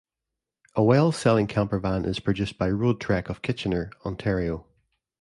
[0.73, 4.65] A well-selling campervan is produced by Roadtrek of Kitchener, Ontario.